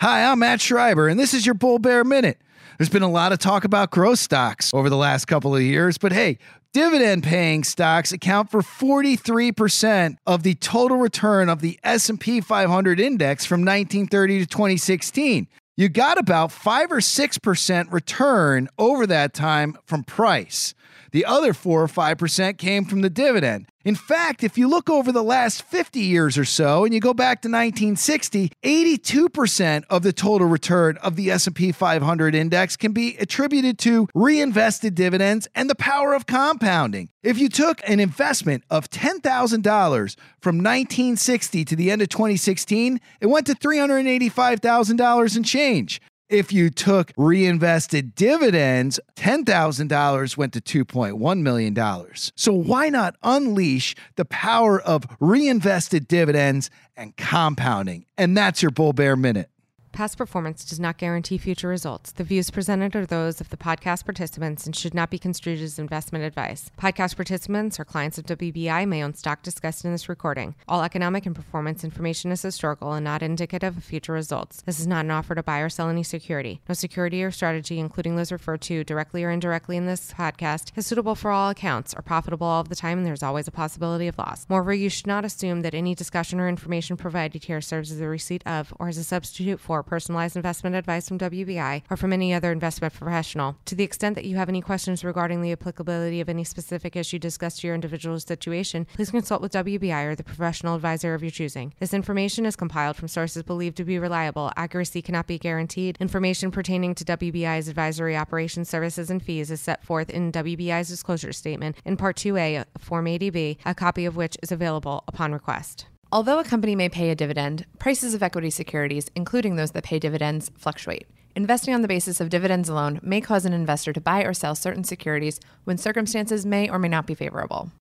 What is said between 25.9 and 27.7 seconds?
years or so and you go back to